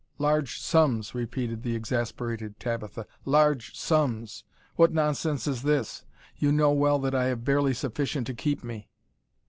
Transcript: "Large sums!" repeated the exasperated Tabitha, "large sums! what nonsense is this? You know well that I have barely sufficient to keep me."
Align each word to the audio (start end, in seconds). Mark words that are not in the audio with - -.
"Large 0.17 0.59
sums!" 0.59 1.13
repeated 1.13 1.61
the 1.61 1.75
exasperated 1.75 2.59
Tabitha, 2.59 3.05
"large 3.23 3.75
sums! 3.77 4.43
what 4.75 4.91
nonsense 4.91 5.45
is 5.45 5.61
this? 5.61 6.05
You 6.37 6.51
know 6.51 6.71
well 6.71 6.97
that 6.97 7.13
I 7.13 7.25
have 7.25 7.45
barely 7.45 7.75
sufficient 7.75 8.25
to 8.25 8.33
keep 8.33 8.63
me." 8.63 8.89